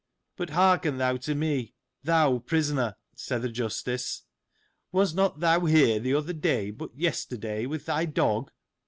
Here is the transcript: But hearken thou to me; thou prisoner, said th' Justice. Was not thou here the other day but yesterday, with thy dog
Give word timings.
But 0.35 0.49
hearken 0.49 0.97
thou 0.97 1.17
to 1.17 1.35
me; 1.35 1.75
thou 2.03 2.39
prisoner, 2.39 2.95
said 3.13 3.43
th' 3.43 3.53
Justice. 3.53 4.23
Was 4.91 5.13
not 5.13 5.41
thou 5.41 5.65
here 5.65 5.99
the 5.99 6.15
other 6.15 6.33
day 6.33 6.71
but 6.71 6.97
yesterday, 6.97 7.67
with 7.67 7.85
thy 7.85 8.05
dog 8.05 8.49